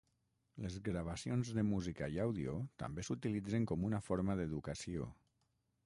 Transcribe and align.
Les 0.63 0.77
gravacions 0.87 1.51
de 1.57 1.63
música 1.73 2.07
i 2.15 2.19
àudio 2.25 2.57
també 2.85 3.05
s"utilitzen 3.05 3.71
com 3.73 3.87
una 3.91 4.01
forma 4.11 4.41
d"educació. 4.41 5.11